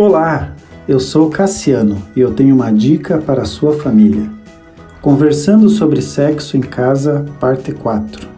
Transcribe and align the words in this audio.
Olá, 0.00 0.52
eu 0.86 1.00
sou 1.00 1.28
Cassiano 1.28 2.00
e 2.14 2.20
eu 2.20 2.32
tenho 2.32 2.54
uma 2.54 2.70
dica 2.70 3.18
para 3.18 3.44
sua 3.44 3.72
família. 3.80 4.30
Conversando 5.02 5.68
sobre 5.68 6.00
sexo 6.00 6.56
em 6.56 6.60
casa, 6.60 7.26
parte 7.40 7.72
4. 7.72 8.28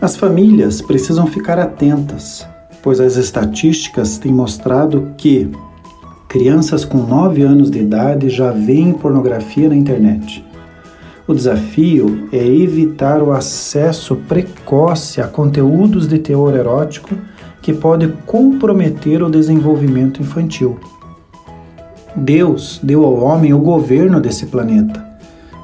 As 0.00 0.16
famílias 0.16 0.82
precisam 0.82 1.28
ficar 1.28 1.60
atentas, 1.60 2.44
pois 2.82 2.98
as 2.98 3.14
estatísticas 3.14 4.18
têm 4.18 4.32
mostrado 4.32 5.12
que 5.16 5.48
crianças 6.26 6.84
com 6.84 6.98
9 6.98 7.42
anos 7.42 7.70
de 7.70 7.78
idade 7.78 8.28
já 8.28 8.50
veem 8.50 8.94
pornografia 8.94 9.68
na 9.68 9.76
internet. 9.76 10.44
O 11.24 11.32
desafio 11.32 12.28
é 12.32 12.44
evitar 12.44 13.22
o 13.22 13.30
acesso 13.30 14.16
precoce 14.26 15.20
a 15.20 15.28
conteúdos 15.28 16.08
de 16.08 16.18
teor 16.18 16.56
erótico 16.56 17.14
que 17.64 17.72
pode 17.72 18.08
comprometer 18.26 19.22
o 19.22 19.30
desenvolvimento 19.30 20.20
infantil. 20.20 20.78
Deus 22.14 22.78
deu 22.82 23.02
ao 23.06 23.14
homem 23.14 23.54
o 23.54 23.58
governo 23.58 24.20
desse 24.20 24.44
planeta. 24.44 25.02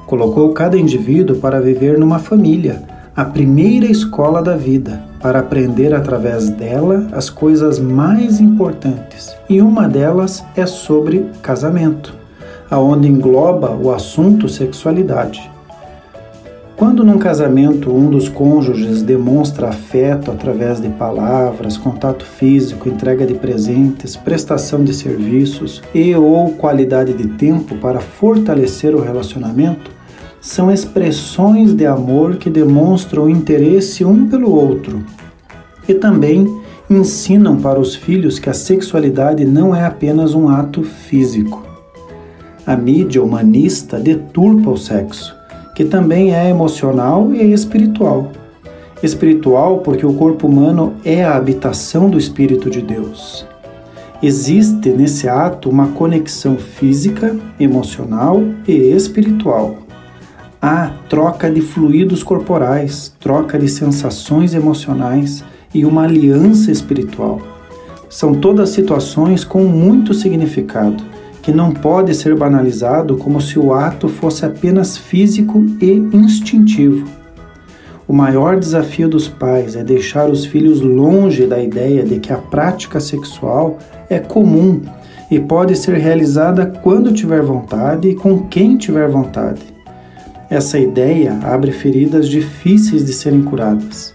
Colocou 0.07 0.51
cada 0.51 0.75
indivíduo 0.75 1.35
para 1.35 1.61
viver 1.61 1.99
numa 1.99 2.17
família, 2.17 2.81
a 3.15 3.23
primeira 3.23 3.85
escola 3.85 4.41
da 4.41 4.57
vida, 4.57 4.99
para 5.21 5.41
aprender 5.41 5.93
através 5.93 6.49
dela 6.49 7.07
as 7.11 7.29
coisas 7.29 7.77
mais 7.77 8.41
importantes. 8.41 9.35
E 9.47 9.61
uma 9.61 9.87
delas 9.87 10.43
é 10.55 10.65
sobre 10.65 11.29
casamento, 11.43 12.15
aonde 12.67 13.07
engloba 13.07 13.75
o 13.75 13.91
assunto 13.91 14.49
sexualidade. 14.49 15.47
Quando 16.81 17.03
num 17.03 17.19
casamento 17.19 17.95
um 17.95 18.09
dos 18.09 18.27
cônjuges 18.27 19.03
demonstra 19.03 19.69
afeto 19.69 20.31
através 20.31 20.81
de 20.81 20.89
palavras, 20.89 21.77
contato 21.77 22.25
físico, 22.25 22.89
entrega 22.89 23.23
de 23.23 23.35
presentes, 23.35 24.15
prestação 24.15 24.83
de 24.83 24.91
serviços 24.91 25.79
e 25.93 26.15
ou 26.15 26.53
qualidade 26.53 27.13
de 27.13 27.27
tempo 27.27 27.75
para 27.75 27.99
fortalecer 27.99 28.95
o 28.95 28.99
relacionamento, 28.99 29.91
são 30.41 30.71
expressões 30.71 31.71
de 31.75 31.85
amor 31.85 32.37
que 32.37 32.49
demonstram 32.49 33.29
interesse 33.29 34.03
um 34.03 34.27
pelo 34.27 34.51
outro 34.51 35.05
e 35.87 35.93
também 35.93 36.47
ensinam 36.89 37.57
para 37.57 37.79
os 37.79 37.93
filhos 37.93 38.39
que 38.39 38.49
a 38.49 38.55
sexualidade 38.55 39.45
não 39.45 39.75
é 39.75 39.85
apenas 39.85 40.33
um 40.33 40.49
ato 40.49 40.81
físico. 40.81 41.63
A 42.65 42.75
mídia 42.75 43.21
humanista 43.21 43.99
deturpa 43.99 44.71
o 44.71 44.77
sexo 44.77 45.39
que 45.81 45.85
também 45.85 46.31
é 46.35 46.47
emocional 46.47 47.33
e 47.33 47.51
espiritual. 47.51 48.31
Espiritual 49.01 49.79
porque 49.79 50.05
o 50.05 50.13
corpo 50.13 50.45
humano 50.45 50.93
é 51.03 51.23
a 51.23 51.35
habitação 51.35 52.07
do 52.07 52.19
Espírito 52.19 52.69
de 52.69 52.83
Deus. 52.83 53.47
Existe 54.21 54.89
nesse 54.91 55.27
ato 55.27 55.71
uma 55.71 55.87
conexão 55.87 56.55
física, 56.55 57.35
emocional 57.59 58.43
e 58.67 58.73
espiritual. 58.73 59.79
Há 60.61 60.91
troca 61.09 61.49
de 61.49 61.61
fluidos 61.61 62.21
corporais, 62.21 63.11
troca 63.19 63.57
de 63.57 63.67
sensações 63.67 64.53
emocionais 64.53 65.43
e 65.73 65.83
uma 65.83 66.03
aliança 66.03 66.69
espiritual. 66.69 67.41
São 68.07 68.35
todas 68.35 68.69
situações 68.69 69.43
com 69.43 69.63
muito 69.63 70.13
significado 70.13 71.03
que 71.41 71.51
não 71.51 71.71
pode 71.71 72.13
ser 72.13 72.35
banalizado 72.35 73.17
como 73.17 73.41
se 73.41 73.57
o 73.57 73.73
ato 73.73 74.07
fosse 74.07 74.45
apenas 74.45 74.97
físico 74.97 75.65
e 75.81 75.91
instintivo. 76.13 77.07
O 78.07 78.13
maior 78.13 78.59
desafio 78.59 79.07
dos 79.07 79.27
pais 79.27 79.75
é 79.75 79.83
deixar 79.83 80.29
os 80.29 80.45
filhos 80.45 80.81
longe 80.81 81.47
da 81.47 81.61
ideia 81.61 82.03
de 82.03 82.19
que 82.19 82.33
a 82.33 82.37
prática 82.37 82.99
sexual 82.99 83.79
é 84.09 84.19
comum 84.19 84.81
e 85.29 85.39
pode 85.39 85.77
ser 85.77 85.95
realizada 85.95 86.65
quando 86.65 87.13
tiver 87.13 87.41
vontade 87.41 88.09
e 88.09 88.15
com 88.15 88.47
quem 88.47 88.77
tiver 88.77 89.07
vontade. 89.07 89.61
Essa 90.49 90.77
ideia 90.77 91.39
abre 91.41 91.71
feridas 91.71 92.27
difíceis 92.27 93.05
de 93.05 93.13
serem 93.13 93.41
curadas. 93.41 94.13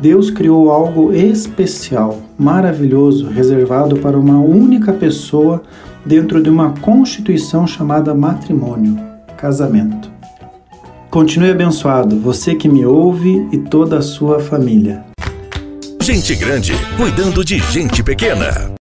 Deus 0.00 0.30
criou 0.30 0.70
algo 0.70 1.12
especial, 1.12 2.20
maravilhoso, 2.38 3.28
reservado 3.28 3.96
para 3.96 4.18
uma 4.18 4.38
única 4.38 4.92
pessoa 4.92 5.62
dentro 6.04 6.42
de 6.42 6.50
uma 6.50 6.70
constituição 6.80 7.66
chamada 7.66 8.14
matrimônio, 8.14 8.98
casamento. 9.36 10.10
Continue 11.10 11.50
abençoado, 11.50 12.18
você 12.20 12.54
que 12.54 12.68
me 12.68 12.84
ouve 12.84 13.48
e 13.50 13.58
toda 13.58 13.98
a 13.98 14.02
sua 14.02 14.38
família. 14.38 15.02
Gente 16.00 16.34
grande 16.34 16.72
cuidando 16.96 17.44
de 17.44 17.58
gente 17.58 18.02
pequena. 18.02 18.70